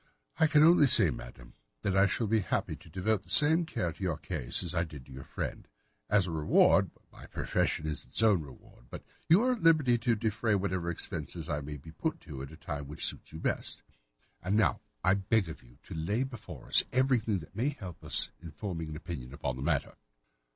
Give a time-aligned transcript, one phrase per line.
[0.39, 1.53] I can only say, madam,
[1.83, 4.83] that I shall be happy to devote the same care to your case as I
[4.83, 5.67] did to that of your friend.
[6.09, 10.15] As to reward, my profession is its own reward; but you are at liberty to
[10.15, 13.83] defray whatever expenses I may be put to, at the time which suits you best.
[14.41, 18.31] And now I beg that you will lay before us everything that may help us
[18.41, 19.97] in forming an opinion upon the matter."